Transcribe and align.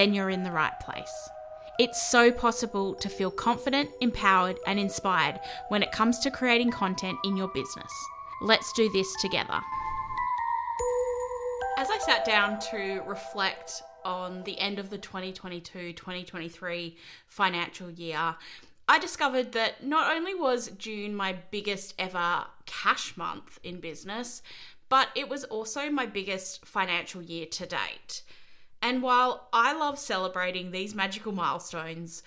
then 0.00 0.14
you're 0.14 0.30
in 0.30 0.44
the 0.44 0.50
right 0.50 0.80
place. 0.80 1.28
It's 1.78 2.00
so 2.00 2.32
possible 2.32 2.94
to 2.94 3.08
feel 3.10 3.30
confident, 3.30 3.90
empowered, 4.00 4.58
and 4.66 4.80
inspired 4.80 5.38
when 5.68 5.82
it 5.82 5.92
comes 5.92 6.18
to 6.20 6.30
creating 6.30 6.70
content 6.70 7.18
in 7.22 7.36
your 7.36 7.48
business. 7.48 7.92
Let's 8.40 8.72
do 8.72 8.90
this 8.92 9.14
together. 9.20 9.60
As 11.76 11.90
I 11.90 11.98
sat 11.98 12.24
down 12.24 12.60
to 12.70 13.02
reflect 13.06 13.82
on 14.02 14.42
the 14.44 14.58
end 14.58 14.78
of 14.78 14.88
the 14.88 14.96
2022 14.96 15.92
2023 15.92 16.96
financial 17.26 17.90
year, 17.90 18.36
I 18.88 18.98
discovered 18.98 19.52
that 19.52 19.84
not 19.84 20.16
only 20.16 20.34
was 20.34 20.70
June 20.78 21.14
my 21.14 21.36
biggest 21.50 21.94
ever 21.98 22.46
cash 22.64 23.18
month 23.18 23.58
in 23.62 23.80
business, 23.80 24.42
but 24.88 25.08
it 25.14 25.28
was 25.28 25.44
also 25.44 25.90
my 25.90 26.06
biggest 26.06 26.64
financial 26.64 27.20
year 27.20 27.44
to 27.44 27.66
date. 27.66 28.22
And 28.82 29.02
while 29.02 29.48
I 29.52 29.76
love 29.76 29.98
celebrating 29.98 30.70
these 30.70 30.94
magical 30.94 31.32
milestones, 31.32 32.22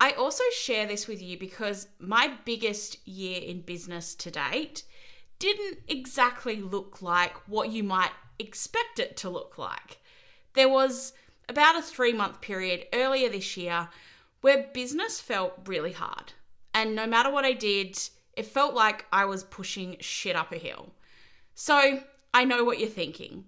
I 0.00 0.12
also 0.12 0.44
share 0.52 0.86
this 0.86 1.06
with 1.06 1.22
you 1.22 1.38
because 1.38 1.88
my 1.98 2.34
biggest 2.44 3.06
year 3.06 3.40
in 3.40 3.62
business 3.62 4.14
to 4.16 4.30
date 4.30 4.84
didn't 5.38 5.78
exactly 5.88 6.60
look 6.60 7.00
like 7.00 7.36
what 7.48 7.70
you 7.70 7.82
might 7.82 8.10
expect 8.38 8.98
it 8.98 9.16
to 9.18 9.30
look 9.30 9.56
like. 9.56 9.98
There 10.54 10.68
was 10.68 11.12
about 11.48 11.76
a 11.76 11.82
three 11.82 12.12
month 12.12 12.40
period 12.40 12.86
earlier 12.92 13.28
this 13.28 13.56
year 13.56 13.88
where 14.40 14.68
business 14.74 15.20
felt 15.20 15.58
really 15.66 15.92
hard. 15.92 16.32
And 16.74 16.94
no 16.94 17.06
matter 17.06 17.30
what 17.30 17.44
I 17.44 17.52
did, 17.52 17.98
it 18.36 18.46
felt 18.46 18.74
like 18.74 19.06
I 19.12 19.24
was 19.24 19.44
pushing 19.44 19.96
shit 20.00 20.36
up 20.36 20.52
a 20.52 20.58
hill. 20.58 20.92
So 21.54 22.02
I 22.32 22.44
know 22.44 22.64
what 22.64 22.80
you're 22.80 22.88
thinking. 22.88 23.44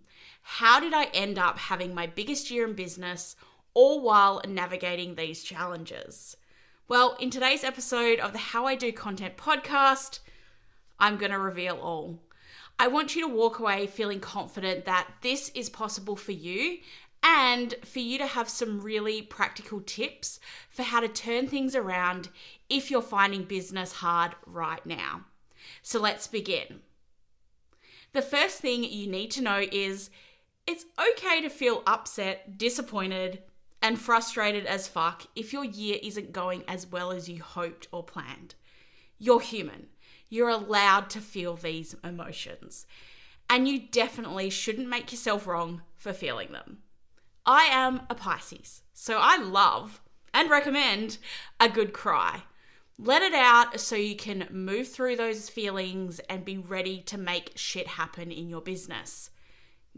How 0.49 0.79
did 0.79 0.95
I 0.95 1.07
end 1.07 1.41
up 1.41 1.59
having 1.59 1.93
my 1.93 2.07
biggest 2.07 2.53
year 2.53 2.67
in 2.67 2.75
business 2.75 3.35
all 3.75 4.01
while 4.01 4.41
navigating 4.47 5.17
these 5.17 5.43
challenges? 5.43 6.37
Well, 6.87 7.17
in 7.19 7.31
today's 7.31 7.65
episode 7.65 8.21
of 8.21 8.31
the 8.31 8.39
How 8.39 8.65
I 8.65 8.77
Do 8.77 8.93
Content 8.93 9.37
podcast, 9.37 10.21
I'm 11.01 11.17
going 11.17 11.33
to 11.33 11.39
reveal 11.39 11.77
all. 11.77 12.21
I 12.79 12.87
want 12.87 13.17
you 13.17 13.27
to 13.27 13.35
walk 13.35 13.59
away 13.59 13.89
feeling 13.89 14.21
confident 14.21 14.85
that 14.85 15.09
this 15.21 15.51
is 15.51 15.69
possible 15.69 16.15
for 16.15 16.33
you 16.33 16.79
and 17.25 17.75
for 17.85 17.99
you 17.99 18.17
to 18.17 18.27
have 18.27 18.49
some 18.49 18.81
really 18.81 19.23
practical 19.23 19.81
tips 19.81 20.39
for 20.71 20.85
how 20.85 21.01
to 21.01 21.09
turn 21.09 21.49
things 21.49 21.75
around 21.75 22.29
if 22.71 22.89
you're 22.89 23.03
finding 23.03 23.43
business 23.43 23.95
hard 23.95 24.37
right 24.47 24.87
now. 24.87 25.25
So 25.83 26.01
let's 26.01 26.29
begin. 26.29 26.83
The 28.13 28.23
first 28.23 28.61
thing 28.61 28.85
you 28.85 29.09
need 29.09 29.33
to 29.33 29.43
know 29.43 29.67
is 29.73 30.09
it's 30.67 30.85
okay 30.99 31.41
to 31.41 31.49
feel 31.49 31.83
upset, 31.87 32.59
disappointed, 32.59 33.43
and 33.83 33.99
frustrated 33.99 34.67
as 34.67 34.89
fuck 34.89 35.27
if 35.37 35.53
your 35.53 35.65
year 35.65 35.99
isn't 36.03 36.33
going 36.33 36.65
as 36.67 36.87
well 36.87 37.13
as 37.13 37.29
you 37.29 37.43
hoped 37.43 37.87
or 37.93 38.03
planned. 38.03 38.55
You're 39.19 39.41
human. 39.41 39.87
You're 40.29 40.49
allowed 40.49 41.09
to 41.11 41.21
feel 41.21 41.55
these 41.55 41.95
emotions. 42.03 42.87
And 43.49 43.69
you 43.69 43.79
definitely 43.79 44.51
shouldn't 44.51 44.89
make 44.89 45.13
yourself 45.13 45.47
wrong 45.47 45.83
for 45.97 46.13
feeling 46.13 46.51
them. 46.51 46.79
I 47.45 47.67
am 47.67 48.03
a 48.11 48.15
Pisces, 48.17 48.83
so 48.93 49.19
I 49.21 49.37
love 49.37 50.01
and 50.35 50.51
recommend 50.51 51.19
a 51.61 51.69
good 51.69 51.93
cry. 51.93 52.43
Let 52.99 53.23
it 53.23 53.35
out 53.35 53.79
so 53.79 53.95
you 53.95 54.17
can 54.17 54.49
move 54.51 54.89
through 54.89 55.17
those 55.17 55.49
feelings 55.49 56.19
and 56.29 56.45
be 56.45 56.59
ready 56.59 57.03
to 57.03 57.17
make 57.19 57.53
shit 57.55 57.87
happen 57.87 58.33
in 58.33 58.49
your 58.49 58.63
business. 58.63 59.31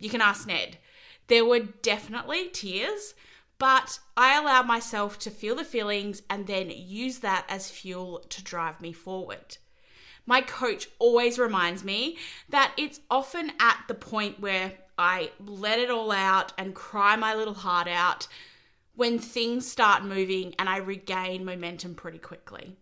You 0.01 0.11
can 0.11 0.21
ask 0.21 0.47
Ned. 0.47 0.79
There 1.27 1.45
were 1.45 1.61
definitely 1.61 2.49
tears, 2.49 3.15
but 3.59 3.99
I 4.17 4.39
allowed 4.39 4.67
myself 4.67 5.19
to 5.21 5.31
feel 5.31 5.57
the 5.57 5.65
feelings 5.65 6.23
and 6.31 6.47
then 6.47 6.71
use 6.71 7.19
that 7.19 7.45
as 7.49 7.71
fuel 7.71 8.25
to 8.31 8.43
drive 8.43 8.81
me 8.81 8.93
forward. 8.93 9.59
My 10.27 10.41
coach 10.41 10.89
always 10.99 11.39
reminds 11.39 11.85
me 11.85 12.19
that 12.51 12.73
it's 12.77 13.01
often 13.11 13.53
at 13.59 13.85
the 13.89 13.95
point 13.95 14.41
where 14.41 14.73
I 14.99 15.31
let 15.45 15.79
it 15.79 15.91
all 15.91 16.13
out 16.13 16.53
and 16.59 16.75
cry 16.75 17.17
my 17.17 17.35
little 17.35 17.55
heart 17.55 17.89
out 17.89 18.29
when 18.95 19.19
things 19.19 19.71
start 19.71 20.05
moving 20.05 20.55
and 20.59 20.69
I 20.69 20.79
regain 20.79 21.45
momentum 21.45 21.95
pretty 21.95 22.19
quickly. 22.19 22.77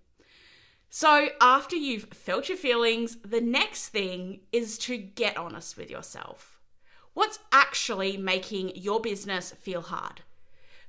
So, 0.88 1.28
after 1.40 1.76
you've 1.76 2.04
felt 2.04 2.48
your 2.48 2.56
feelings, 2.56 3.18
the 3.24 3.40
next 3.40 3.90
thing 3.90 4.40
is 4.50 4.78
to 4.78 4.96
get 4.96 5.36
honest 5.36 5.76
with 5.76 5.90
yourself. 5.90 6.55
What's 7.16 7.38
actually 7.50 8.18
making 8.18 8.76
your 8.76 9.00
business 9.00 9.50
feel 9.52 9.80
hard? 9.80 10.20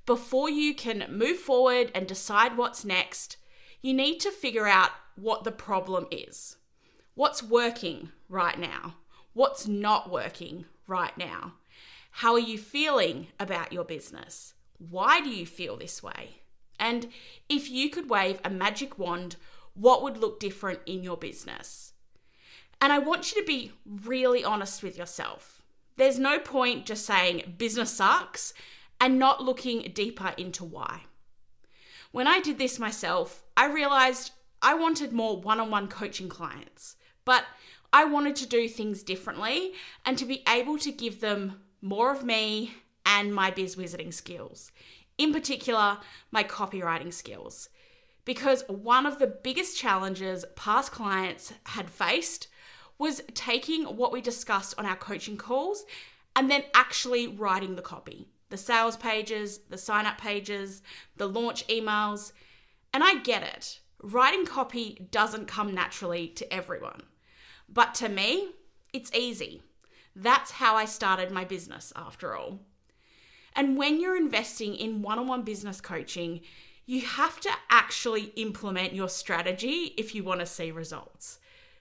Before 0.06 0.50
you 0.50 0.76
can 0.76 1.06
move 1.10 1.38
forward 1.38 1.90
and 1.96 2.06
decide 2.06 2.58
what's 2.58 2.84
next, 2.84 3.38
you 3.82 3.94
need 3.94 4.20
to 4.20 4.32
figure 4.32 4.68
out 4.68 4.90
what 5.16 5.46
the 5.46 5.54
problem 5.54 6.06
is. 6.12 6.58
What's 7.16 7.42
working 7.42 8.10
right 8.28 8.60
now? 8.60 8.96
What's 9.32 9.70
not 9.70 10.12
working 10.12 10.66
right 10.86 11.18
now? 11.18 11.54
How 12.12 12.34
are 12.34 12.40
you 12.40 12.58
feeling 12.58 13.28
about 13.40 13.72
your 13.72 13.86
business? 13.86 14.54
Why 14.80 15.22
do 15.22 15.30
you 15.30 15.46
feel 15.46 15.78
this 15.78 16.04
way? 16.04 16.42
And 16.78 17.08
if 17.48 17.70
you 17.70 17.90
could 17.90 18.10
wave 18.10 18.42
a 18.44 18.50
magic 18.50 19.00
wand, 19.00 19.38
what 19.76 20.04
would 20.04 20.18
look 20.18 20.42
different 20.42 20.82
in 20.86 21.04
your 21.04 21.16
business? 21.16 21.94
And 22.82 22.92
I 22.92 23.00
want 23.00 23.32
you 23.32 23.42
to 23.42 23.48
be 23.48 23.72
really 23.86 24.44
honest 24.44 24.84
with 24.84 24.98
yourself. 24.98 25.57
There's 25.98 26.20
no 26.20 26.40
point 26.40 26.86
just 26.86 27.06
saying 27.06 27.56
business 27.58 27.92
sucks 27.92 28.54
and 29.02 29.20
not 29.20 29.44
looking 29.44 29.92
deeper 29.94 30.34
into 30.38 30.64
why. 30.64 31.02
When 32.12 32.28
I 32.28 32.40
did 32.40 32.58
this 32.58 32.80
myself, 32.80 33.44
I 33.56 33.68
realized 33.68 34.32
I 34.62 34.74
wanted 34.76 35.12
more 35.12 35.40
one 35.40 35.60
on 35.60 35.70
one 35.70 35.88
coaching 35.88 36.30
clients, 36.30 36.96
but 37.26 37.44
I 37.92 38.06
wanted 38.06 38.36
to 38.38 38.48
do 38.48 38.68
things 38.68 39.04
differently 39.04 39.74
and 40.06 40.18
to 40.18 40.26
be 40.26 40.44
able 40.48 40.78
to 40.80 40.92
give 40.92 41.20
them 41.20 41.62
more 41.82 42.12
of 42.12 42.24
me 42.24 42.76
and 43.06 43.34
my 43.34 43.52
biz 43.52 43.76
wizarding 43.76 44.14
skills. 44.14 44.72
In 45.18 45.34
particular, 45.34 45.98
my 46.32 46.44
copywriting 46.44 47.14
skills. 47.14 47.70
Because 48.26 48.64
one 48.68 49.06
of 49.06 49.20
the 49.20 49.28
biggest 49.28 49.78
challenges 49.78 50.44
past 50.56 50.92
clients 50.92 51.54
had 51.68 51.90
faced 51.90 52.48
was 52.98 53.22
taking 53.34 53.84
what 53.84 54.12
we 54.12 54.22
discussed 54.22 54.74
on 54.78 54.86
our 54.86 54.96
coaching 54.96 55.38
calls 55.38 55.86
and 56.36 56.50
then 56.50 56.64
actually 56.74 57.28
writing 57.28 57.76
the 57.76 57.82
copy 57.82 58.28
the 58.50 58.58
sales 58.58 58.96
pages, 58.96 59.60
the 59.70 59.78
sign 59.78 60.06
up 60.06 60.18
pages, 60.18 60.82
the 61.18 61.28
launch 61.28 61.68
emails. 61.68 62.32
And 62.94 63.04
I 63.04 63.16
get 63.16 63.44
it. 63.44 63.82
Writing 64.02 64.46
copy 64.46 65.08
doesn't 65.12 65.48
come 65.48 65.74
naturally 65.74 66.30
to 66.30 66.54
everyone. 66.54 67.04
But 67.68 67.94
to 67.96 68.10
me, 68.10 68.52
it's 68.94 69.14
easy. 69.14 69.64
That's 70.16 70.52
how 70.52 70.76
I 70.76 70.86
started 70.86 71.32
my 71.32 71.44
business, 71.44 71.92
after 71.96 72.36
all. 72.36 72.60
And 73.56 73.78
when 73.78 74.00
you're 74.00 74.16
investing 74.16 74.76
in 74.76 75.02
one 75.02 75.20
on 75.20 75.28
one 75.28 75.42
business 75.42 75.82
coaching, 75.82 76.42
you 76.86 77.02
have 77.02 77.40
to 77.42 77.50
actually 77.70 78.32
implement 78.38 78.94
your 78.94 79.10
strategy 79.10 79.94
if 79.98 80.16
you 80.16 80.24
want 80.24 80.40
to 80.40 80.46
see 80.46 80.72
results. 80.72 81.40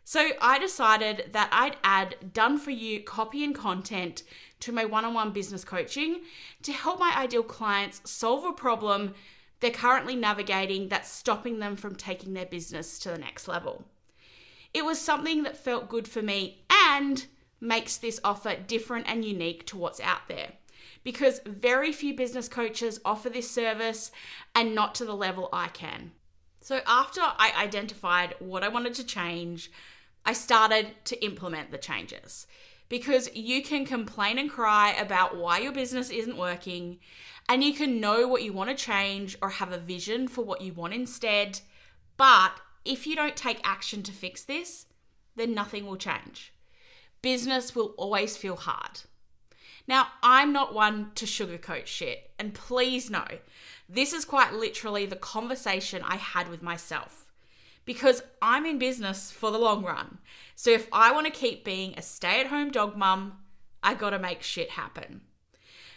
So 0.09 0.31
I 0.41 0.61
decided 0.61 1.31
that 1.33 1.49
I'd 1.51 1.79
add 1.83 2.33
done 2.33 2.59
for 2.59 2.71
you 2.71 3.01
copy 3.01 3.43
and 3.43 3.53
content 3.53 4.23
to 4.61 4.71
my 4.71 4.85
one 4.85 5.05
on 5.05 5.15
one 5.15 5.33
business 5.33 5.65
coaching 5.65 6.21
to 6.63 6.71
help 6.71 7.01
my 7.01 7.13
ideal 7.17 7.43
clients 7.43 8.03
solve 8.05 8.45
a 8.45 8.53
problem 8.53 9.15
they're 9.59 9.73
currently 9.73 10.15
navigating 10.15 10.89
that's 10.89 11.11
stopping 11.11 11.59
them 11.59 11.75
from 11.75 11.97
taking 11.97 12.35
their 12.35 12.47
business 12.47 13.01
to 13.01 13.09
the 13.09 13.19
next 13.19 13.49
level. 13.49 13.85
It 14.73 14.85
was 14.85 15.01
something 15.01 15.43
that 15.43 15.57
felt 15.57 15.89
good 15.89 16.07
for 16.07 16.23
me 16.23 16.63
and 16.71 17.27
makes 17.61 17.97
this 17.97 18.21
offer 18.23 18.55
different 18.55 19.09
and 19.09 19.25
unique 19.25 19.67
to 19.67 19.77
what's 19.77 19.99
out 19.99 20.29
there 20.29 20.53
because 21.03 21.41
very 21.45 21.91
few 21.91 22.15
business 22.15 22.49
coaches 22.49 23.01
offer 23.05 23.29
this 23.29 23.51
service 23.51 24.13
and 24.55 24.73
not 24.73 24.95
to 24.95 25.05
the 25.05 25.17
level 25.17 25.49
I 25.53 25.67
can. 25.67 26.13
So, 26.61 26.81
after 26.87 27.21
I 27.21 27.53
identified 27.57 28.35
what 28.41 28.65
I 28.65 28.69
wanted 28.69 28.95
to 28.95 29.05
change, 29.05 29.71
I 30.27 30.33
started 30.33 30.89
to 31.05 31.25
implement 31.25 31.71
the 31.71 31.79
changes 31.79 32.49
because 32.89 33.35
you 33.35 33.63
can 33.63 33.87
complain 33.87 34.39
and 34.39 34.51
cry 34.51 34.93
about 34.93 35.37
why 35.37 35.59
your 35.59 35.73
business 35.73 36.11
isn't 36.11 36.37
working, 36.37 36.99
and 37.49 37.63
you 37.63 37.73
can 37.73 38.01
know 38.01 38.27
what 38.27 38.43
you 38.43 38.53
want 38.53 38.71
to 38.71 38.77
change 38.77 39.39
or 39.41 39.51
have 39.51 39.73
a 39.73 39.79
vision 39.79 40.27
for 40.27 40.45
what 40.45 40.61
you 40.61 40.73
want 40.73 40.95
instead. 40.95 41.61
But 42.17 42.53
if 42.85 43.07
you 43.07 43.15
don't 43.15 43.37
take 43.37 43.61
action 43.63 44.03
to 44.03 44.13
fix 44.13 44.43
this, 44.43 44.87
then 45.37 45.55
nothing 45.55 45.87
will 45.87 45.97
change. 45.97 46.53
Business 47.23 47.75
will 47.75 47.95
always 47.97 48.37
feel 48.37 48.57
hard. 48.57 49.03
Now, 49.89 50.09
I'm 50.23 50.53
not 50.53 50.75
one 50.75 51.13
to 51.15 51.25
sugarcoat 51.25 51.87
shit, 51.87 52.31
and 52.39 52.53
please 52.53 53.09
know, 53.09 53.27
this 53.89 54.13
is 54.13 54.25
quite 54.25 54.53
literally 54.53 55.07
the 55.07 55.15
conversation 55.15 56.03
I 56.05 56.17
had 56.17 56.49
with 56.49 56.63
myself 56.63 57.26
because 57.87 58.23
I'm 58.43 58.67
in 58.67 58.79
business 58.79 59.31
for 59.31 59.51
the 59.51 59.59
long 59.59 59.83
run. 59.83 60.19
So 60.55 60.71
if 60.71 60.89
I 60.93 61.13
want 61.13 61.27
to 61.27 61.33
keep 61.33 61.65
being 61.65 61.95
a 61.97 62.03
stay 62.03 62.41
at 62.41 62.49
home 62.49 62.71
dog 62.71 62.97
mum, 62.97 63.39
I 63.83 63.95
got 63.95 64.11
to 64.11 64.19
make 64.19 64.43
shit 64.43 64.71
happen. 64.71 65.23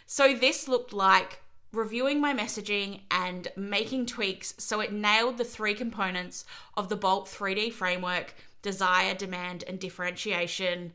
So 0.06 0.32
this 0.32 0.66
looked 0.66 0.92
like 0.92 1.40
reviewing 1.72 2.20
my 2.20 2.32
messaging 2.32 3.00
and 3.10 3.48
making 3.56 4.06
tweaks 4.06 4.54
so 4.58 4.80
it 4.80 4.92
nailed 4.92 5.36
the 5.36 5.44
three 5.44 5.74
components 5.74 6.44
of 6.76 6.88
the 6.88 6.96
Bolt 6.96 7.26
3D 7.26 7.72
framework 7.72 8.34
desire, 8.62 9.14
demand, 9.14 9.64
and 9.66 9.78
differentiation, 9.78 10.92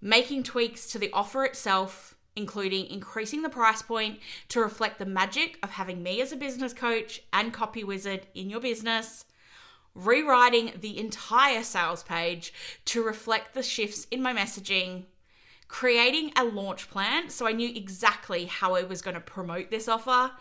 making 0.00 0.44
tweaks 0.44 0.86
to 0.92 1.00
the 1.00 1.10
offer 1.12 1.44
itself, 1.44 2.14
including 2.36 2.86
increasing 2.86 3.42
the 3.42 3.48
price 3.48 3.82
point 3.82 4.20
to 4.48 4.60
reflect 4.60 4.98
the 4.98 5.04
magic 5.04 5.58
of 5.62 5.70
having 5.70 6.02
me 6.02 6.20
as 6.20 6.30
a 6.30 6.36
business 6.36 6.72
coach 6.72 7.20
and 7.32 7.52
copy 7.52 7.82
wizard 7.82 8.26
in 8.34 8.48
your 8.48 8.60
business 8.60 9.24
rewriting 9.94 10.72
the 10.80 10.98
entire 10.98 11.62
sales 11.62 12.02
page 12.02 12.52
to 12.86 13.02
reflect 13.02 13.54
the 13.54 13.62
shifts 13.62 14.06
in 14.10 14.22
my 14.22 14.32
messaging, 14.32 15.04
creating 15.68 16.32
a 16.36 16.44
launch 16.44 16.90
plan 16.90 17.30
so 17.30 17.46
I 17.46 17.52
knew 17.52 17.68
exactly 17.68 18.46
how 18.46 18.74
I 18.74 18.82
was 18.82 19.02
going 19.02 19.14
to 19.14 19.20
promote 19.20 19.70
this 19.70 19.88
offer, 19.88 20.32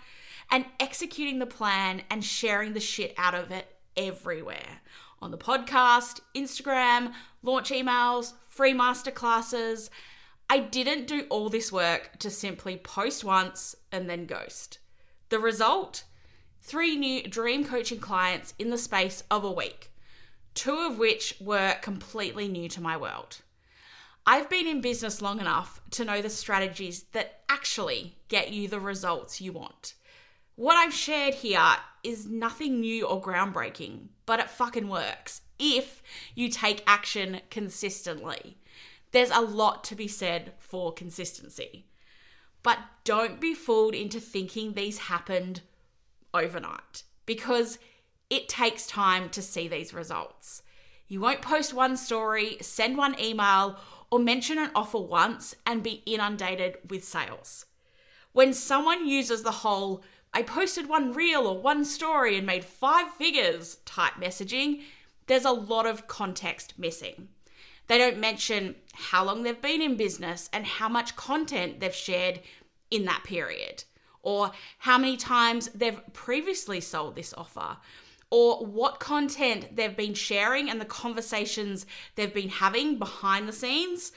and 0.50 0.66
executing 0.80 1.40
the 1.40 1.46
plan 1.46 2.02
and 2.10 2.24
sharing 2.24 2.74
the 2.74 2.80
shit 2.80 3.14
out 3.18 3.34
of 3.34 3.52
it 3.52 3.74
everywhere 3.96 4.82
on 5.22 5.32
the 5.32 5.38
podcast, 5.38 6.20
Instagram, 6.36 7.14
launch 7.44 7.70
emails, 7.70 8.34
free 8.48 8.74
masterclasses. 8.74 9.90
I 10.50 10.60
didn't 10.60 11.08
do 11.08 11.26
all 11.30 11.50
this 11.50 11.72
work 11.72 12.18
to 12.20 12.30
simply 12.30 12.78
post 12.78 13.24
once 13.24 13.76
and 13.92 14.10
then 14.10 14.26
ghost. 14.26 14.80
The 15.30 15.40
result? 15.40 16.04
Three 16.62 16.96
new 16.96 17.24
dream 17.24 17.66
coaching 17.66 18.00
clients 18.00 18.54
in 18.58 18.70
the 18.70 18.78
space 18.78 19.24
of 19.30 19.44
a 19.44 19.52
week, 19.52 19.92
two 20.54 20.78
of 20.78 20.98
which 20.98 21.36
were 21.42 21.76
completely 21.82 22.48
new 22.48 22.70
to 22.70 22.82
my 22.82 22.96
world. 22.96 23.42
I've 24.26 24.50
been 24.50 24.68
in 24.68 24.82
business 24.82 25.22
long 25.22 25.40
enough 25.40 25.82
to 25.92 26.06
know 26.06 26.22
the 26.22 26.30
strategies 26.30 27.04
that 27.14 27.42
actually 27.50 28.18
get 28.28 28.52
you 28.52 28.68
the 28.68 28.80
results 28.80 29.42
you 29.42 29.52
want. 29.52 29.96
What 30.56 30.76
I've 30.76 30.94
shared 30.94 31.34
here 31.34 31.78
is 32.04 32.28
nothing 32.28 32.82
new 32.82 33.08
or 33.08 33.22
groundbreaking, 33.22 34.10
but 34.28 34.40
it 34.40 34.50
fucking 34.50 34.88
works 34.88 35.42
if 35.58 36.04
you 36.36 36.50
take 36.50 36.84
action 36.86 37.42
consistently. 37.50 38.58
There's 39.12 39.32
a 39.32 39.42
lot 39.42 39.84
to 39.86 39.96
be 39.96 40.08
said 40.08 40.54
for 40.60 40.94
consistency. 40.94 41.88
But 42.64 42.78
don't 43.04 43.42
be 43.42 43.56
fooled 43.56 43.96
into 43.96 44.20
thinking 44.20 44.74
these 44.74 45.00
happened 45.00 45.62
overnight 46.34 47.04
because 47.26 47.80
it 48.30 48.48
takes 48.48 48.88
time 48.88 49.30
to 49.30 49.42
see 49.42 49.68
these 49.68 49.94
results. 49.94 50.64
You 51.08 51.20
won't 51.20 51.42
post 51.42 51.74
one 51.74 51.98
story, 51.98 52.58
send 52.62 52.98
one 52.98 53.20
email, 53.20 53.78
or 54.10 54.20
mention 54.20 54.58
an 54.58 54.72
offer 54.76 55.00
once 55.00 55.56
and 55.66 55.84
be 55.84 56.04
inundated 56.06 56.78
with 56.90 57.04
sales. 57.04 57.66
When 58.34 58.54
someone 58.54 59.08
uses 59.08 59.44
the 59.44 59.52
whole, 59.52 60.04
I 60.34 60.44
posted 60.44 60.88
one 60.88 61.14
reel 61.14 61.46
or 61.46 61.60
one 61.60 61.84
story 61.84 62.38
and 62.38 62.48
made 62.48 62.64
five 62.64 63.12
figures 63.12 63.78
type 63.86 64.14
messaging, 64.14 64.84
there's 65.28 65.46
a 65.46 65.52
lot 65.52 65.86
of 65.86 66.08
context 66.08 66.80
missing. 66.80 67.28
They 67.88 67.98
don't 67.98 68.20
mention 68.20 68.76
how 68.94 69.26
long 69.26 69.44
they've 69.44 69.62
been 69.62 69.82
in 69.82 69.98
business 69.98 70.50
and 70.54 70.66
how 70.66 70.88
much 70.88 71.18
content 71.18 71.82
they've 71.82 71.94
shared 71.94 72.40
in 72.90 73.04
that 73.06 73.24
period 73.26 73.84
or 74.24 74.52
how 74.80 74.98
many 74.98 75.18
times 75.18 75.70
they've 75.76 76.02
previously 76.14 76.80
sold 76.80 77.16
this 77.16 77.34
offer, 77.38 77.78
or 78.30 78.66
what 78.66 79.00
content 79.00 79.76
they've 79.76 79.98
been 79.98 80.14
sharing 80.14 80.70
and 80.70 80.80
the 80.80 80.86
conversations 80.86 81.86
they've 82.16 82.34
been 82.34 82.50
having 82.50 82.98
behind 82.98 83.48
the 83.48 83.54
scenes, 83.54 84.12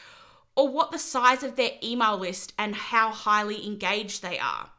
or 0.57 0.69
what 0.69 0.93
the 0.93 0.99
size 0.99 1.43
of 1.43 1.57
their 1.57 1.73
email 1.83 2.17
list 2.17 2.53
and 2.59 2.77
how 2.77 3.11
highly 3.11 3.67
engaged 3.67 4.23
they 4.23 4.39
are. 4.39 4.71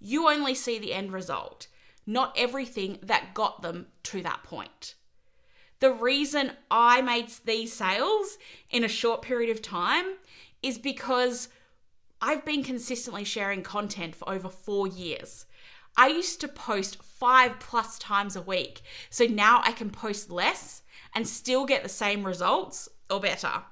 You 0.00 0.28
only 0.28 0.54
see 0.54 0.78
the 0.78 0.94
end 0.94 1.12
result, 1.12 1.66
not 2.06 2.34
everything 2.38 2.98
that 3.02 3.34
got 3.34 3.60
them 3.60 3.88
to 4.04 4.22
that 4.22 4.42
point. 4.42 4.94
The 5.80 5.92
reason 5.92 6.52
I 6.70 7.02
made 7.02 7.30
these 7.44 7.72
sales 7.72 8.38
in 8.70 8.82
a 8.84 8.88
short 8.88 9.22
period 9.22 9.50
of 9.50 9.60
time 9.60 10.06
is 10.62 10.78
because 10.78 11.48
I've 12.22 12.44
been 12.44 12.62
consistently 12.62 13.24
sharing 13.24 13.62
content 13.62 14.14
for 14.14 14.28
over 14.28 14.48
four 14.48 14.86
years. 14.86 15.46
I 15.96 16.08
used 16.08 16.40
to 16.42 16.48
post 16.48 17.02
five 17.02 17.58
plus 17.58 17.98
times 17.98 18.36
a 18.36 18.42
week, 18.42 18.82
so 19.08 19.24
now 19.24 19.62
I 19.64 19.72
can 19.72 19.90
post 19.90 20.30
less 20.30 20.82
and 21.14 21.26
still 21.26 21.64
get 21.64 21.82
the 21.82 21.88
same 21.88 22.24
results 22.24 22.88
or 23.08 23.20
better. 23.20 23.62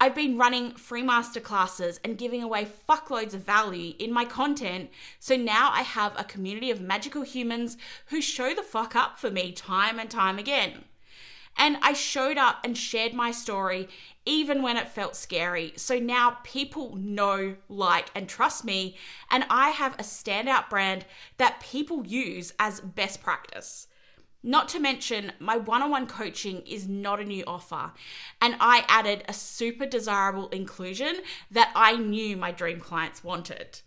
I've 0.00 0.16
been 0.16 0.36
running 0.36 0.74
free 0.74 1.04
masterclasses 1.04 2.00
and 2.02 2.18
giving 2.18 2.42
away 2.42 2.66
fuckloads 2.66 3.34
of 3.34 3.44
value 3.44 3.94
in 4.00 4.12
my 4.12 4.24
content, 4.24 4.90
so 5.20 5.36
now 5.36 5.70
I 5.72 5.82
have 5.82 6.18
a 6.18 6.24
community 6.24 6.72
of 6.72 6.80
magical 6.80 7.22
humans 7.22 7.76
who 8.06 8.20
show 8.20 8.52
the 8.52 8.64
fuck 8.64 8.96
up 8.96 9.16
for 9.16 9.30
me 9.30 9.52
time 9.52 10.00
and 10.00 10.10
time 10.10 10.40
again. 10.40 10.84
And 11.56 11.76
I 11.82 11.92
showed 11.92 12.38
up 12.38 12.58
and 12.64 12.76
shared 12.76 13.14
my 13.14 13.30
story 13.30 13.88
even 14.24 14.62
when 14.62 14.76
it 14.76 14.88
felt 14.88 15.16
scary. 15.16 15.72
So 15.76 15.98
now 15.98 16.38
people 16.44 16.96
know, 16.96 17.56
like, 17.68 18.10
and 18.14 18.28
trust 18.28 18.64
me. 18.64 18.96
And 19.30 19.44
I 19.50 19.70
have 19.70 19.94
a 19.94 20.02
standout 20.02 20.70
brand 20.70 21.04
that 21.36 21.60
people 21.60 22.06
use 22.06 22.52
as 22.58 22.80
best 22.80 23.22
practice. 23.22 23.88
Not 24.44 24.68
to 24.70 24.80
mention, 24.80 25.32
my 25.38 25.56
one 25.56 25.82
on 25.82 25.90
one 25.90 26.06
coaching 26.08 26.62
is 26.66 26.88
not 26.88 27.20
a 27.20 27.24
new 27.24 27.44
offer, 27.46 27.92
and 28.40 28.56
I 28.58 28.84
added 28.88 29.22
a 29.28 29.32
super 29.32 29.86
desirable 29.86 30.48
inclusion 30.48 31.18
that 31.52 31.70
I 31.76 31.96
knew 31.96 32.36
my 32.36 32.50
dream 32.50 32.80
clients 32.80 33.22
wanted. 33.22 33.82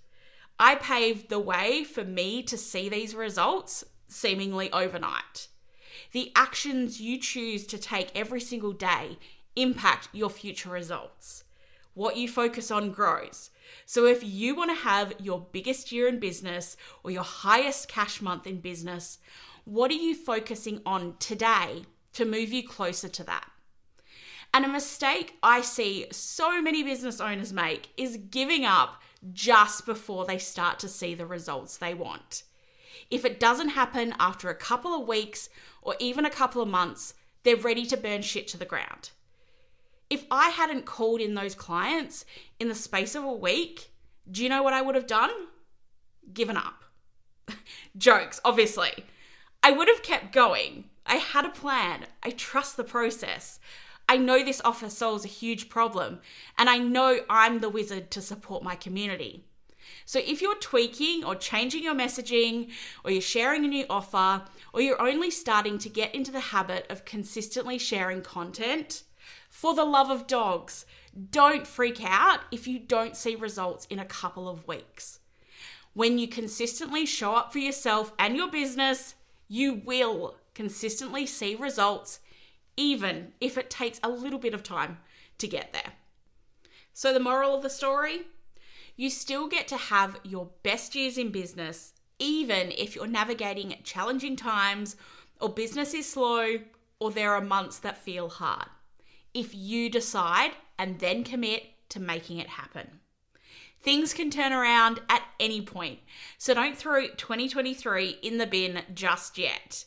I 0.57 0.75
paved 0.75 1.27
the 1.27 1.39
way 1.39 1.83
for 1.83 2.05
me 2.05 2.41
to 2.43 2.57
see 2.57 2.87
these 2.87 3.13
results 3.13 3.83
seemingly 4.07 4.71
overnight. 4.71 5.49
The 6.15 6.31
actions 6.33 7.01
you 7.01 7.19
choose 7.19 7.67
to 7.67 7.77
take 7.77 8.09
every 8.15 8.39
single 8.39 8.71
day 8.71 9.17
impact 9.57 10.07
your 10.13 10.29
future 10.29 10.69
results. 10.69 11.43
What 11.93 12.15
you 12.15 12.29
focus 12.29 12.71
on 12.71 12.91
grows. 12.91 13.49
So, 13.85 14.05
if 14.05 14.23
you 14.23 14.55
want 14.55 14.71
to 14.71 14.81
have 14.81 15.11
your 15.19 15.45
biggest 15.51 15.91
year 15.91 16.07
in 16.07 16.21
business 16.21 16.77
or 17.03 17.11
your 17.11 17.23
highest 17.23 17.89
cash 17.89 18.21
month 18.21 18.47
in 18.47 18.61
business, 18.61 19.19
what 19.65 19.91
are 19.91 19.95
you 19.95 20.15
focusing 20.15 20.81
on 20.85 21.17
today 21.19 21.83
to 22.13 22.23
move 22.23 22.53
you 22.53 22.65
closer 22.65 23.09
to 23.09 23.23
that? 23.25 23.49
And 24.53 24.63
a 24.63 24.69
mistake 24.69 25.37
I 25.43 25.59
see 25.59 26.05
so 26.13 26.61
many 26.61 26.81
business 26.81 27.19
owners 27.19 27.51
make 27.51 27.89
is 27.97 28.15
giving 28.15 28.63
up 28.63 29.01
just 29.33 29.85
before 29.85 30.23
they 30.23 30.37
start 30.37 30.79
to 30.79 30.87
see 30.87 31.13
the 31.13 31.25
results 31.25 31.75
they 31.75 31.93
want. 31.93 32.43
If 33.09 33.25
it 33.25 33.39
doesn't 33.39 33.69
happen 33.69 34.13
after 34.19 34.49
a 34.49 34.55
couple 34.55 34.93
of 34.93 35.07
weeks 35.07 35.49
or 35.81 35.95
even 35.99 36.25
a 36.25 36.29
couple 36.29 36.61
of 36.61 36.67
months, 36.67 37.13
they're 37.43 37.55
ready 37.55 37.85
to 37.85 37.97
burn 37.97 38.21
shit 38.21 38.47
to 38.49 38.57
the 38.57 38.65
ground. 38.65 39.11
If 40.09 40.25
I 40.29 40.49
hadn't 40.49 40.85
called 40.85 41.21
in 41.21 41.35
those 41.35 41.55
clients 41.55 42.25
in 42.59 42.67
the 42.67 42.75
space 42.75 43.15
of 43.15 43.23
a 43.23 43.31
week, 43.31 43.91
do 44.29 44.43
you 44.43 44.49
know 44.49 44.63
what 44.63 44.73
I 44.73 44.81
would 44.81 44.95
have 44.95 45.07
done? 45.07 45.31
Given 46.33 46.57
up. 46.57 46.83
Jokes, 47.97 48.39
obviously. 48.43 49.05
I 49.63 49.71
would 49.71 49.87
have 49.87 50.03
kept 50.03 50.33
going. 50.33 50.85
I 51.05 51.15
had 51.15 51.45
a 51.45 51.49
plan. 51.49 52.05
I 52.23 52.31
trust 52.31 52.77
the 52.77 52.83
process. 52.83 53.59
I 54.07 54.17
know 54.17 54.43
this 54.43 54.61
offer 54.63 54.89
solves 54.89 55.25
a 55.25 55.29
huge 55.29 55.69
problem, 55.69 56.19
and 56.57 56.69
I 56.69 56.77
know 56.77 57.21
I'm 57.29 57.59
the 57.59 57.69
wizard 57.69 58.11
to 58.11 58.21
support 58.21 58.63
my 58.63 58.75
community. 58.75 59.45
So 60.05 60.19
if 60.19 60.41
you're 60.41 60.55
tweaking 60.55 61.23
or 61.25 61.35
changing 61.35 61.83
your 61.83 61.95
messaging, 61.95 62.69
or 63.03 63.11
you're 63.11 63.21
sharing 63.21 63.65
a 63.65 63.67
new 63.67 63.85
offer, 63.89 64.43
or 64.71 64.81
you're 64.81 65.01
only 65.01 65.31
starting 65.31 65.79
to 65.79 65.89
get 65.89 66.13
into 66.13 66.31
the 66.31 66.39
habit 66.39 66.85
of 66.89 67.05
consistently 67.05 67.79
sharing 67.79 68.21
content, 68.21 69.03
for 69.49 69.73
the 69.73 69.83
love 69.83 70.11
of 70.11 70.27
dogs, 70.27 70.85
don't 71.31 71.65
freak 71.65 72.03
out 72.03 72.41
if 72.51 72.67
you 72.67 72.77
don't 72.77 73.17
see 73.17 73.35
results 73.35 73.85
in 73.89 73.97
a 73.97 74.05
couple 74.05 74.47
of 74.47 74.67
weeks. 74.67 75.19
When 75.93 76.19
you 76.19 76.27
consistently 76.27 77.05
show 77.05 77.35
up 77.35 77.51
for 77.51 77.59
yourself 77.59 78.13
and 78.19 78.35
your 78.35 78.51
business, 78.51 79.15
you 79.47 79.73
will 79.73 80.35
consistently 80.53 81.25
see 81.25 81.55
results, 81.55 82.19
even 82.77 83.31
if 83.39 83.57
it 83.57 83.69
takes 83.69 83.99
a 84.03 84.09
little 84.09 84.39
bit 84.39 84.53
of 84.53 84.61
time 84.61 84.99
to 85.37 85.47
get 85.47 85.73
there. 85.73 85.93
So, 86.93 87.13
the 87.13 87.19
moral 87.19 87.55
of 87.55 87.63
the 87.63 87.69
story 87.69 88.27
you 88.95 89.09
still 89.09 89.47
get 89.47 89.67
to 89.69 89.77
have 89.77 90.19
your 90.23 90.49
best 90.63 90.95
years 90.95 91.17
in 91.17 91.31
business, 91.31 91.93
even 92.19 92.71
if 92.71 92.95
you're 92.95 93.07
navigating 93.07 93.75
challenging 93.83 94.35
times, 94.35 94.95
or 95.39 95.49
business 95.49 95.93
is 95.93 96.11
slow, 96.11 96.59
or 96.99 97.11
there 97.11 97.33
are 97.33 97.41
months 97.41 97.79
that 97.79 97.97
feel 97.97 98.29
hard. 98.29 98.67
If 99.33 99.53
you 99.53 99.89
decide 99.89 100.51
and 100.79 100.99
then 100.99 101.23
commit 101.23 101.63
to 101.89 101.99
making 101.99 102.39
it 102.39 102.47
happen. 102.47 102.99
Things 103.81 104.13
can 104.13 104.31
turn 104.31 104.51
around 104.51 104.99
at 105.09 105.23
any 105.39 105.61
point, 105.61 105.99
so 106.37 106.53
don't 106.53 106.77
throw 106.77 107.07
2023 107.07 108.17
in 108.23 108.37
the 108.37 108.47
bin 108.47 108.81
just 108.93 109.37
yet. 109.37 109.85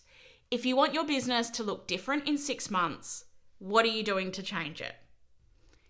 If 0.51 0.65
you 0.65 0.77
want 0.77 0.95
your 0.95 1.05
business 1.05 1.51
to 1.51 1.65
look 1.65 1.89
different 1.89 2.29
in 2.29 2.39
six 2.39 2.71
months, 2.71 3.25
what 3.59 3.85
are 3.85 3.89
you 3.89 4.05
doing 4.05 4.31
to 4.33 4.43
change 4.43 4.81
it? 4.81 4.95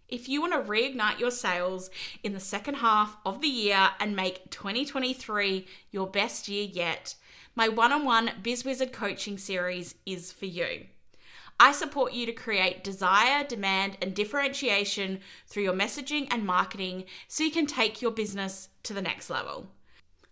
If 0.08 0.26
you 0.26 0.40
want 0.40 0.54
to 0.54 0.70
reignite 0.70 1.18
your 1.18 1.30
sales 1.30 1.90
in 2.22 2.32
the 2.32 2.40
second 2.40 2.76
half 2.76 3.18
of 3.26 3.42
the 3.42 3.48
year 3.48 3.90
and 4.00 4.16
make 4.16 4.50
2023 4.50 5.66
your 5.90 6.06
best 6.06 6.48
year 6.48 6.66
yet, 6.72 7.14
my 7.54 7.68
one 7.68 7.92
on 7.92 8.06
one 8.06 8.30
BizWizard 8.42 8.90
coaching 8.90 9.36
series 9.36 9.96
is 10.06 10.32
for 10.32 10.46
you. 10.46 10.86
I 11.60 11.72
support 11.72 12.14
you 12.14 12.24
to 12.24 12.32
create 12.32 12.82
desire, 12.82 13.44
demand, 13.44 13.98
and 14.00 14.14
differentiation 14.14 15.20
through 15.46 15.64
your 15.64 15.74
messaging 15.74 16.26
and 16.30 16.46
marketing 16.46 17.04
so 17.26 17.44
you 17.44 17.50
can 17.50 17.66
take 17.66 18.00
your 18.00 18.12
business 18.12 18.70
to 18.84 18.94
the 18.94 19.02
next 19.02 19.28
level. 19.28 19.66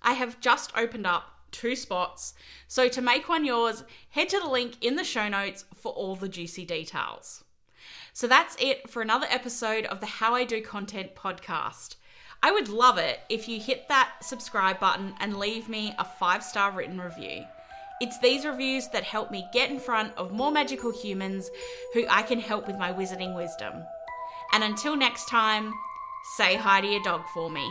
I 0.00 0.14
have 0.14 0.40
just 0.40 0.74
opened 0.74 1.06
up 1.06 1.24
two 1.50 1.76
spots, 1.76 2.32
so 2.66 2.88
to 2.88 3.02
make 3.02 3.28
one 3.28 3.44
yours, 3.44 3.84
head 4.10 4.30
to 4.30 4.38
the 4.38 4.48
link 4.48 4.76
in 4.80 4.96
the 4.96 5.04
show 5.04 5.28
notes 5.28 5.66
for 5.74 5.92
all 5.92 6.16
the 6.16 6.28
juicy 6.28 6.64
details. 6.64 7.44
So 8.16 8.26
that's 8.26 8.56
it 8.58 8.88
for 8.88 9.02
another 9.02 9.26
episode 9.28 9.84
of 9.84 10.00
the 10.00 10.06
How 10.06 10.34
I 10.34 10.44
Do 10.44 10.62
Content 10.62 11.14
podcast. 11.14 11.96
I 12.42 12.50
would 12.50 12.70
love 12.70 12.96
it 12.96 13.20
if 13.28 13.46
you 13.46 13.60
hit 13.60 13.88
that 13.88 14.10
subscribe 14.22 14.80
button 14.80 15.12
and 15.20 15.36
leave 15.36 15.68
me 15.68 15.94
a 15.98 16.04
five 16.06 16.42
star 16.42 16.70
written 16.70 16.98
review. 16.98 17.44
It's 18.00 18.18
these 18.18 18.46
reviews 18.46 18.88
that 18.88 19.02
help 19.02 19.30
me 19.30 19.46
get 19.52 19.70
in 19.70 19.78
front 19.78 20.16
of 20.16 20.32
more 20.32 20.50
magical 20.50 20.90
humans 20.90 21.50
who 21.92 22.06
I 22.08 22.22
can 22.22 22.40
help 22.40 22.66
with 22.66 22.78
my 22.78 22.90
wizarding 22.90 23.36
wisdom. 23.36 23.84
And 24.50 24.64
until 24.64 24.96
next 24.96 25.28
time, 25.28 25.74
say 26.38 26.56
hi 26.56 26.80
to 26.80 26.86
your 26.86 27.02
dog 27.02 27.20
for 27.34 27.50
me. 27.50 27.70